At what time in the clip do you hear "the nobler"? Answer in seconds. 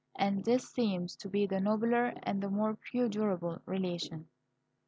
1.45-2.15